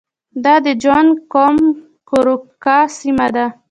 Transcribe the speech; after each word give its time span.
دا 0.43 0.55
د 0.65 0.67
جوانګ 0.81 1.11
قوم 1.33 1.57
کورواکه 2.09 2.77
سیمه 2.99 3.27
ده. 3.35 3.45